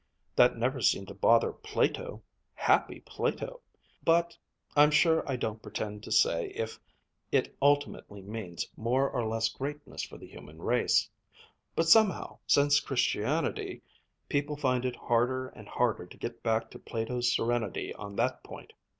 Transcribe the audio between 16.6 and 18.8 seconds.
to Plato's serenity on that point.